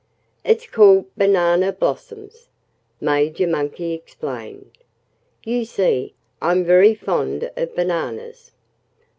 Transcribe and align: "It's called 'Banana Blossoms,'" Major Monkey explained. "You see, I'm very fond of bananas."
"It's 0.43 0.65
called 0.65 1.05
'Banana 1.15 1.71
Blossoms,'" 1.73 2.47
Major 2.99 3.45
Monkey 3.45 3.93
explained. 3.93 4.79
"You 5.45 5.63
see, 5.63 6.15
I'm 6.41 6.65
very 6.65 6.95
fond 6.95 7.51
of 7.55 7.75
bananas." 7.75 8.49